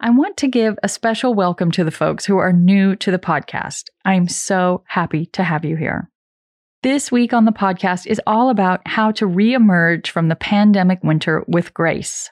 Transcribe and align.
I 0.00 0.10
want 0.10 0.36
to 0.38 0.48
give 0.48 0.78
a 0.82 0.88
special 0.88 1.34
welcome 1.34 1.70
to 1.72 1.84
the 1.84 1.90
folks 1.90 2.26
who 2.26 2.36
are 2.38 2.52
new 2.52 2.96
to 2.96 3.10
the 3.10 3.18
podcast. 3.18 3.84
I'm 4.04 4.28
so 4.28 4.82
happy 4.86 5.26
to 5.26 5.44
have 5.44 5.64
you 5.64 5.76
here. 5.76 6.10
This 6.82 7.10
week 7.12 7.32
on 7.32 7.44
the 7.44 7.52
podcast 7.52 8.06
is 8.06 8.20
all 8.26 8.50
about 8.50 8.86
how 8.86 9.12
to 9.12 9.26
reemerge 9.26 10.08
from 10.08 10.28
the 10.28 10.36
pandemic 10.36 11.02
winter 11.02 11.44
with 11.46 11.72
grace. 11.72 12.28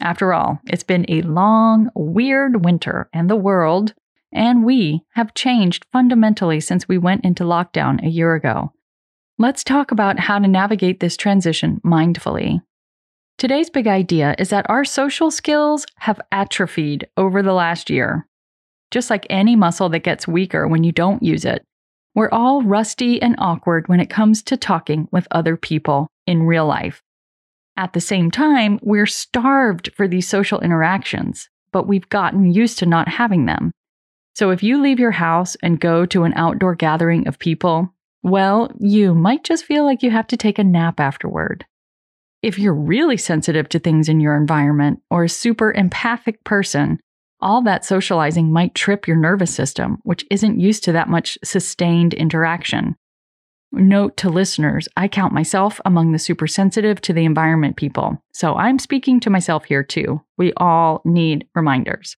After 0.00 0.32
all, 0.32 0.60
it's 0.66 0.84
been 0.84 1.06
a 1.08 1.22
long, 1.22 1.90
weird 1.96 2.64
winter, 2.64 3.08
and 3.12 3.28
the 3.28 3.36
world, 3.36 3.94
and 4.30 4.64
we, 4.64 5.02
have 5.14 5.34
changed 5.34 5.86
fundamentally 5.90 6.60
since 6.60 6.86
we 6.86 6.98
went 6.98 7.24
into 7.24 7.42
lockdown 7.42 8.04
a 8.04 8.10
year 8.10 8.34
ago. 8.34 8.72
Let's 9.38 9.64
talk 9.64 9.90
about 9.90 10.20
how 10.20 10.38
to 10.38 10.46
navigate 10.46 11.00
this 11.00 11.16
transition 11.16 11.80
mindfully. 11.84 12.60
Today's 13.38 13.70
big 13.70 13.86
idea 13.86 14.34
is 14.36 14.48
that 14.48 14.68
our 14.68 14.84
social 14.84 15.30
skills 15.30 15.86
have 15.98 16.20
atrophied 16.32 17.06
over 17.16 17.40
the 17.40 17.52
last 17.52 17.88
year. 17.88 18.26
Just 18.90 19.10
like 19.10 19.28
any 19.30 19.54
muscle 19.54 19.88
that 19.90 20.00
gets 20.00 20.26
weaker 20.26 20.66
when 20.66 20.82
you 20.82 20.90
don't 20.90 21.22
use 21.22 21.44
it, 21.44 21.64
we're 22.16 22.30
all 22.32 22.62
rusty 22.62 23.22
and 23.22 23.36
awkward 23.38 23.86
when 23.86 24.00
it 24.00 24.10
comes 24.10 24.42
to 24.42 24.56
talking 24.56 25.06
with 25.12 25.28
other 25.30 25.56
people 25.56 26.08
in 26.26 26.42
real 26.42 26.66
life. 26.66 27.00
At 27.76 27.92
the 27.92 28.00
same 28.00 28.32
time, 28.32 28.80
we're 28.82 29.06
starved 29.06 29.92
for 29.94 30.08
these 30.08 30.26
social 30.26 30.58
interactions, 30.58 31.48
but 31.70 31.86
we've 31.86 32.08
gotten 32.08 32.52
used 32.52 32.80
to 32.80 32.86
not 32.86 33.06
having 33.06 33.46
them. 33.46 33.70
So 34.34 34.50
if 34.50 34.64
you 34.64 34.82
leave 34.82 34.98
your 34.98 35.12
house 35.12 35.56
and 35.62 35.78
go 35.78 36.06
to 36.06 36.24
an 36.24 36.34
outdoor 36.34 36.74
gathering 36.74 37.28
of 37.28 37.38
people, 37.38 37.94
well, 38.24 38.72
you 38.80 39.14
might 39.14 39.44
just 39.44 39.64
feel 39.64 39.84
like 39.84 40.02
you 40.02 40.10
have 40.10 40.26
to 40.26 40.36
take 40.36 40.58
a 40.58 40.64
nap 40.64 40.98
afterward. 40.98 41.64
If 42.40 42.58
you're 42.58 42.74
really 42.74 43.16
sensitive 43.16 43.68
to 43.70 43.80
things 43.80 44.08
in 44.08 44.20
your 44.20 44.36
environment 44.36 45.00
or 45.10 45.24
a 45.24 45.28
super 45.28 45.72
empathic 45.72 46.44
person, 46.44 47.00
all 47.40 47.62
that 47.62 47.84
socializing 47.84 48.52
might 48.52 48.76
trip 48.76 49.08
your 49.08 49.16
nervous 49.16 49.52
system, 49.52 49.98
which 50.04 50.24
isn't 50.30 50.60
used 50.60 50.84
to 50.84 50.92
that 50.92 51.08
much 51.08 51.36
sustained 51.42 52.14
interaction. 52.14 52.94
Note 53.72 54.16
to 54.18 54.30
listeners, 54.30 54.88
I 54.96 55.08
count 55.08 55.34
myself 55.34 55.80
among 55.84 56.12
the 56.12 56.18
super 56.18 56.46
sensitive 56.46 57.00
to 57.02 57.12
the 57.12 57.24
environment 57.24 57.76
people, 57.76 58.22
so 58.32 58.54
I'm 58.54 58.78
speaking 58.78 59.20
to 59.20 59.30
myself 59.30 59.64
here 59.64 59.82
too. 59.82 60.22
We 60.36 60.52
all 60.56 61.02
need 61.04 61.46
reminders. 61.54 62.16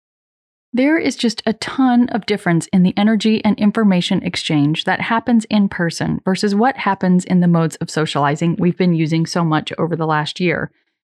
There 0.72 0.98
is 0.98 1.16
just 1.16 1.42
a 1.46 1.54
ton 1.54 2.08
of 2.10 2.26
difference 2.26 2.68
in 2.72 2.84
the 2.84 2.94
energy 2.96 3.44
and 3.44 3.58
information 3.58 4.22
exchange 4.22 4.84
that 4.84 5.00
happens 5.00 5.44
in 5.46 5.68
person 5.68 6.20
versus 6.24 6.54
what 6.54 6.76
happens 6.76 7.24
in 7.24 7.40
the 7.40 7.48
modes 7.48 7.74
of 7.76 7.90
socializing 7.90 8.54
we've 8.56 8.76
been 8.76 8.94
using 8.94 9.26
so 9.26 9.44
much 9.44 9.72
over 9.78 9.96
the 9.96 10.06
last 10.06 10.38
year. 10.38 10.70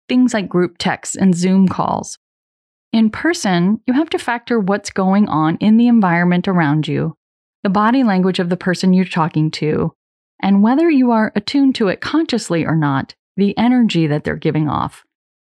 Things 0.09 0.35
like 0.35 0.49
group 0.49 0.77
texts 0.79 1.15
and 1.15 1.37
Zoom 1.37 1.69
calls. 1.69 2.19
In 2.93 3.11
person, 3.11 3.81
you 3.87 3.95
have 3.95 4.11
to 4.11 4.19
factor 4.19 4.59
what's 4.59 4.91
going 4.91 5.29
on 5.29 5.57
in 5.59 5.77
the 5.77 5.87
environment 5.87 6.49
around 6.49 6.89
you, 6.89 7.17
the 7.63 7.71
body 7.71 8.03
language 8.03 8.41
of 8.41 8.49
the 8.49 8.57
person 8.57 8.93
you're 8.93 9.05
talking 9.05 9.53
to, 9.53 9.93
and 10.43 10.65
whether 10.65 10.91
you 10.91 11.13
are 11.13 11.33
attuned 11.37 11.77
to 11.77 11.89
it 11.89 12.01
consciously 12.01 12.67
or 12.67 12.75
not, 12.75 13.15
the 13.37 13.57
energy 13.57 14.09
that 14.09 14.25
they're 14.25 14.37
giving 14.37 14.69
off. 14.69 15.05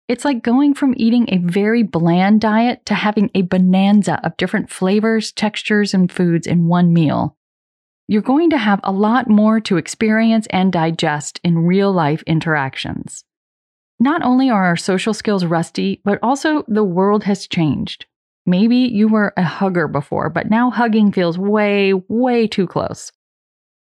It's 0.08 0.24
like 0.24 0.44
going 0.44 0.76
from 0.76 0.94
eating 0.98 1.26
a 1.30 1.40
very 1.40 1.82
bland 1.82 2.42
diet 2.42 2.86
to 2.86 2.94
having 2.94 3.32
a 3.34 3.42
bonanza 3.42 4.20
of 4.24 4.38
different 4.38 4.70
flavors, 4.70 5.32
textures, 5.32 5.96
and 5.96 6.12
foods 6.12 6.46
in 6.46 6.68
one 6.68 6.94
meal. 6.94 7.36
You're 8.08 8.22
going 8.22 8.52
to 8.52 8.58
have 8.58 8.80
a 8.84 8.92
lot 8.92 9.28
more 9.28 9.60
to 9.62 9.78
experience 9.78 10.46
and 10.52 10.72
digest 10.72 11.40
in 11.44 11.58
real 11.58 11.92
life 11.92 12.22
interactions. 12.28 13.24
Not 14.00 14.22
only 14.22 14.50
are 14.50 14.66
our 14.66 14.76
social 14.76 15.14
skills 15.14 15.44
rusty, 15.44 16.02
but 16.04 16.20
also 16.22 16.64
the 16.68 16.84
world 16.84 17.24
has 17.24 17.48
changed. 17.48 18.06
Maybe 18.46 18.76
you 18.76 19.08
were 19.08 19.34
a 19.38 19.44
hugger 19.44 19.88
before, 19.88 20.30
but 20.30 20.52
now 20.52 20.70
hugging 20.70 21.12
feels 21.12 21.40
way, 21.40 21.94
way 21.94 22.46
too 22.46 22.68
close. 22.68 23.12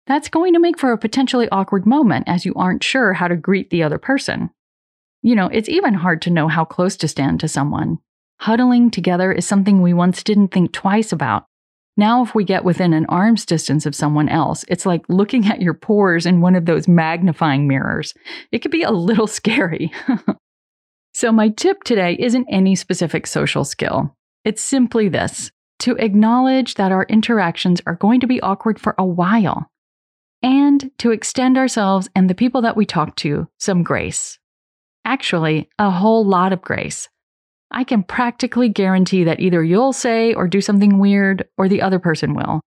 That's 0.07 0.29
going 0.29 0.53
to 0.53 0.61
make 0.61 0.79
for 0.79 0.93
a 0.93 0.99
potentially 0.99 1.49
awkward 1.51 1.85
moment 1.85 2.29
as 2.29 2.45
you 2.45 2.55
aren't 2.55 2.85
sure 2.85 3.13
how 3.13 3.27
to 3.27 3.37
greet 3.37 3.71
the 3.71 3.83
other 3.83 3.99
person. 3.99 4.51
You 5.23 5.37
know, 5.37 5.47
it's 5.47 5.69
even 5.69 5.95
hard 5.95 6.21
to 6.23 6.31
know 6.31 6.49
how 6.49 6.65
close 6.65 6.97
to 6.99 7.09
stand 7.09 7.41
to 7.41 7.49
someone. 7.49 7.99
Huddling 8.41 8.91
together 8.91 9.33
is 9.33 9.47
something 9.47 9.81
we 9.81 9.95
once 9.95 10.25
didn't 10.25 10.49
think 10.49 10.73
twice 10.73 11.13
about. 11.13 11.47
Now, 11.97 12.25
if 12.25 12.35
we 12.35 12.45
get 12.45 12.65
within 12.65 12.93
an 12.93 13.07
arm's 13.07 13.47
distance 13.47 13.87
of 13.87 13.95
someone 13.95 14.29
else, 14.29 14.65
it's 14.67 14.87
like 14.87 15.05
looking 15.09 15.47
at 15.47 15.61
your 15.61 15.75
pores 15.75 16.27
in 16.27 16.41
one 16.41 16.57
of 16.57 16.65
those 16.65 16.89
magnifying 16.89 17.69
mirrors. 17.69 18.15
It 18.51 18.61
could 18.61 18.71
be 18.71 18.83
a 18.83 18.91
little 18.91 19.27
scary. 19.29 19.93
so, 21.15 21.31
my 21.31 21.51
tip 21.51 21.85
today 21.85 22.17
isn't 22.19 22.49
any 22.51 22.75
specific 22.75 23.27
social 23.27 23.65
skill. 23.65 24.17
It's 24.45 24.63
simply 24.63 25.09
this 25.09 25.53
to 25.81 25.97
acknowledge 25.97 26.75
that 26.75 26.93
our 26.93 27.05
interactions 27.05 27.81
are 27.87 27.97
going 27.97 28.21
to 28.21 28.27
be 28.27 28.41
awkward 28.41 28.81
for 28.81 28.95
a 28.99 29.05
while, 29.05 29.71
and 30.43 30.91
to 30.99 31.11
extend 31.11 31.59
ourselves 31.59 32.09
and 32.17 32.31
the 32.31 32.35
people 32.35 32.63
that 32.63 32.77
we 32.77 32.87
talk 32.87 33.15
to 33.17 33.49
some 33.59 33.83
grace. 33.83 34.39
Actually, 35.05 35.69
a 35.79 35.91
whole 35.91 36.25
lot 36.25 36.53
of 36.53 36.63
grace. 36.63 37.09
I 37.71 37.85
can 37.85 38.03
practically 38.03 38.69
guarantee 38.69 39.25
that 39.25 39.41
either 39.41 39.65
you'll 39.65 39.93
say 39.93 40.35
or 40.35 40.47
do 40.47 40.61
something 40.61 40.99
weird 40.99 41.49
or 41.57 41.69
the 41.69 41.83
other 41.83 41.99
person 41.99 42.35
will. 42.35 42.61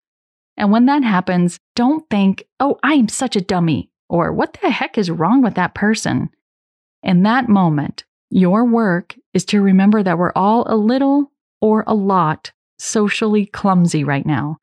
And 0.57 0.71
when 0.71 0.87
that 0.87 1.03
happens, 1.03 1.59
don't 1.75 2.09
think, 2.09 2.45
oh, 2.61 2.79
I 2.83 2.95
am 2.95 3.09
such 3.09 3.37
a 3.37 3.41
dummy, 3.41 3.91
or 4.09 4.33
what 4.33 4.59
the 4.63 4.71
heck 4.71 4.97
is 4.99 5.11
wrong 5.11 5.43
with 5.43 5.55
that 5.55 5.75
person? 5.75 6.31
In 7.03 7.25
that 7.25 7.49
moment, 7.49 8.05
your 8.31 8.65
work 8.65 9.17
is 9.35 9.45
to 9.47 9.61
remember 9.61 10.03
that 10.03 10.19
we're 10.19 10.33
all 10.37 10.65
a 10.67 10.77
little 10.77 11.33
or 11.61 11.85
a 11.87 11.95
lot 11.95 12.53
socially 12.79 13.47
clumsy 13.47 14.05
right 14.05 14.27
now. 14.27 14.59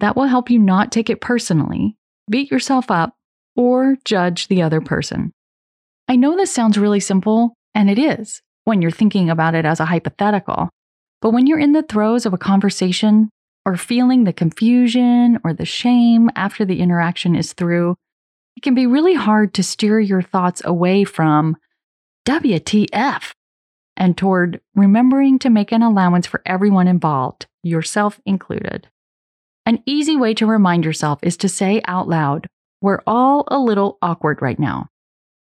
That 0.00 0.16
will 0.16 0.26
help 0.26 0.50
you 0.50 0.58
not 0.58 0.92
take 0.92 1.10
it 1.10 1.20
personally, 1.20 1.96
beat 2.30 2.50
yourself 2.50 2.90
up, 2.90 3.16
or 3.56 3.96
judge 4.04 4.48
the 4.48 4.62
other 4.62 4.80
person. 4.80 5.32
I 6.08 6.16
know 6.16 6.36
this 6.36 6.52
sounds 6.52 6.78
really 6.78 7.00
simple, 7.00 7.54
and 7.74 7.90
it 7.90 7.98
is 7.98 8.40
when 8.64 8.80
you're 8.80 8.90
thinking 8.90 9.28
about 9.28 9.54
it 9.54 9.66
as 9.66 9.78
a 9.78 9.84
hypothetical. 9.84 10.70
But 11.20 11.32
when 11.32 11.46
you're 11.46 11.58
in 11.58 11.72
the 11.72 11.82
throes 11.82 12.24
of 12.24 12.32
a 12.32 12.38
conversation 12.38 13.28
or 13.66 13.76
feeling 13.76 14.24
the 14.24 14.32
confusion 14.32 15.38
or 15.44 15.52
the 15.52 15.66
shame 15.66 16.30
after 16.34 16.64
the 16.64 16.80
interaction 16.80 17.34
is 17.36 17.52
through, 17.52 17.94
it 18.56 18.62
can 18.62 18.74
be 18.74 18.86
really 18.86 19.14
hard 19.14 19.52
to 19.54 19.62
steer 19.62 20.00
your 20.00 20.22
thoughts 20.22 20.62
away 20.64 21.04
from 21.04 21.56
WTF 22.26 23.32
and 23.96 24.16
toward 24.16 24.60
remembering 24.74 25.38
to 25.40 25.50
make 25.50 25.72
an 25.72 25.82
allowance 25.82 26.26
for 26.26 26.40
everyone 26.46 26.88
involved, 26.88 27.46
yourself 27.62 28.18
included. 28.24 28.88
An 29.66 29.82
easy 29.84 30.16
way 30.16 30.32
to 30.34 30.46
remind 30.46 30.84
yourself 30.84 31.18
is 31.22 31.36
to 31.38 31.48
say 31.48 31.82
out 31.86 32.08
loud, 32.08 32.46
We're 32.80 33.02
all 33.06 33.44
a 33.48 33.58
little 33.58 33.98
awkward 34.00 34.40
right 34.40 34.58
now. 34.58 34.88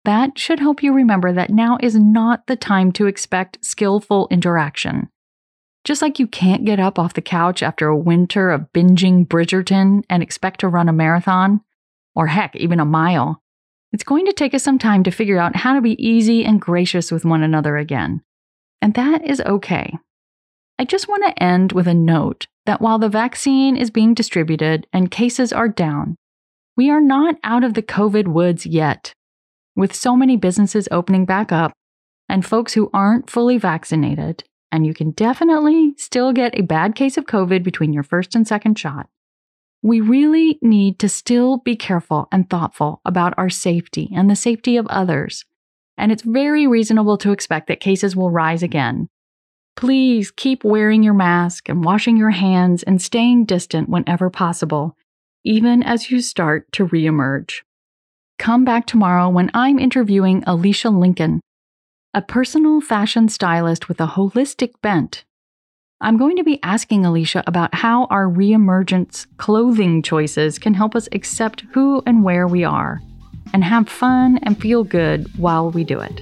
That 0.05 0.37
should 0.37 0.59
help 0.59 0.81
you 0.81 0.93
remember 0.93 1.33
that 1.33 1.49
now 1.49 1.77
is 1.81 1.95
not 1.95 2.47
the 2.47 2.55
time 2.55 2.91
to 2.93 3.07
expect 3.07 3.63
skillful 3.63 4.27
interaction. 4.31 5.09
Just 5.83 6.01
like 6.01 6.19
you 6.19 6.27
can't 6.27 6.65
get 6.65 6.79
up 6.79 6.99
off 6.99 7.13
the 7.13 7.21
couch 7.21 7.63
after 7.63 7.87
a 7.87 7.97
winter 7.97 8.51
of 8.51 8.71
binging 8.73 9.27
Bridgerton 9.27 10.03
and 10.09 10.21
expect 10.21 10.61
to 10.61 10.67
run 10.67 10.89
a 10.89 10.93
marathon, 10.93 11.61
or 12.15 12.27
heck, 12.27 12.55
even 12.55 12.79
a 12.79 12.85
mile, 12.85 13.41
it's 13.91 14.03
going 14.03 14.25
to 14.25 14.33
take 14.33 14.53
us 14.53 14.63
some 14.63 14.77
time 14.77 15.03
to 15.03 15.11
figure 15.11 15.39
out 15.39 15.55
how 15.55 15.73
to 15.73 15.81
be 15.81 16.01
easy 16.05 16.45
and 16.45 16.61
gracious 16.61 17.11
with 17.11 17.25
one 17.25 17.41
another 17.41 17.77
again. 17.77 18.21
And 18.81 18.93
that 18.93 19.25
is 19.25 19.41
okay. 19.41 19.97
I 20.77 20.85
just 20.85 21.07
want 21.07 21.23
to 21.25 21.43
end 21.43 21.71
with 21.71 21.87
a 21.87 21.93
note 21.93 22.47
that 22.65 22.81
while 22.81 22.99
the 22.99 23.09
vaccine 23.09 23.75
is 23.75 23.89
being 23.89 24.13
distributed 24.13 24.87
and 24.93 25.11
cases 25.11 25.51
are 25.51 25.67
down, 25.67 26.15
we 26.77 26.89
are 26.89 27.01
not 27.01 27.35
out 27.43 27.63
of 27.63 27.73
the 27.73 27.81
COVID 27.81 28.27
woods 28.27 28.65
yet. 28.65 29.13
With 29.79 29.95
so 29.95 30.17
many 30.17 30.35
businesses 30.35 30.89
opening 30.91 31.23
back 31.23 31.53
up 31.53 31.71
and 32.27 32.45
folks 32.45 32.73
who 32.73 32.89
aren't 32.93 33.29
fully 33.29 33.57
vaccinated, 33.57 34.43
and 34.73 34.85
you 34.85 34.93
can 34.93 35.11
definitely 35.11 35.93
still 35.95 36.33
get 36.33 36.59
a 36.59 36.63
bad 36.63 36.95
case 36.95 37.17
of 37.17 37.25
COVID 37.25 37.63
between 37.63 37.93
your 37.93 38.03
first 38.03 38.35
and 38.35 38.45
second 38.45 38.77
shot, 38.77 39.07
we 39.81 40.01
really 40.01 40.59
need 40.61 40.99
to 40.99 41.07
still 41.07 41.59
be 41.59 41.77
careful 41.77 42.27
and 42.29 42.49
thoughtful 42.49 42.99
about 43.05 43.33
our 43.37 43.49
safety 43.49 44.11
and 44.13 44.29
the 44.29 44.35
safety 44.35 44.75
of 44.75 44.85
others. 44.87 45.45
And 45.97 46.11
it's 46.11 46.23
very 46.23 46.67
reasonable 46.67 47.17
to 47.19 47.31
expect 47.31 47.69
that 47.69 47.79
cases 47.79 48.17
will 48.17 48.31
rise 48.31 48.61
again. 48.61 49.07
Please 49.77 50.29
keep 50.29 50.65
wearing 50.65 51.03
your 51.03 51.13
mask 51.13 51.69
and 51.69 51.85
washing 51.85 52.17
your 52.17 52.31
hands 52.31 52.83
and 52.83 53.01
staying 53.01 53.45
distant 53.45 53.87
whenever 53.87 54.29
possible, 54.29 54.97
even 55.45 55.81
as 55.81 56.11
you 56.11 56.19
start 56.19 56.69
to 56.73 56.85
reemerge. 56.85 57.61
Come 58.39 58.65
back 58.65 58.87
tomorrow 58.87 59.29
when 59.29 59.51
I'm 59.53 59.77
interviewing 59.77 60.43
Alicia 60.47 60.89
Lincoln, 60.89 61.41
a 62.15 62.23
personal 62.23 62.81
fashion 62.81 63.29
stylist 63.29 63.87
with 63.87 64.01
a 64.01 64.07
holistic 64.07 64.71
bent 64.81 65.23
I'm 66.01 66.15
going 66.15 66.37
to 66.37 66.45
be 66.45 66.63
asking 66.63 67.05
Alicia 67.05 67.43
about 67.45 67.75
how 67.75 68.05
our 68.05 68.25
reemergence 68.25 69.27
clothing 69.35 70.01
choices 70.01 70.57
can 70.57 70.73
help 70.73 70.95
us 70.95 71.09
accept 71.11 71.65
who 71.73 72.01
and 72.05 72.23
where 72.23 72.47
we 72.47 72.63
are 72.63 73.01
and 73.51 73.65
have 73.65 73.89
fun 73.89 74.39
and 74.43 74.57
feel 74.57 74.85
good 74.85 75.27
while 75.37 75.69
we 75.71 75.83
do 75.83 75.99
it. 75.99 76.21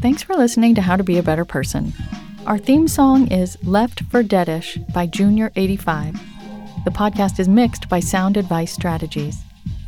Thanks 0.00 0.22
for 0.22 0.36
listening 0.36 0.76
to 0.76 0.80
How 0.80 0.96
to 0.96 1.02
Be 1.02 1.18
a 1.18 1.24
Better 1.24 1.44
Person. 1.44 1.92
Our 2.46 2.58
theme 2.58 2.86
song 2.86 3.26
is 3.32 3.58
Left 3.64 4.04
for 4.04 4.22
Deadish 4.22 4.78
by 4.92 5.08
Junior85. 5.08 6.20
The 6.84 6.90
podcast 6.92 7.40
is 7.40 7.48
mixed 7.48 7.88
by 7.88 7.98
Sound 7.98 8.36
Advice 8.36 8.72
Strategies. 8.72 9.38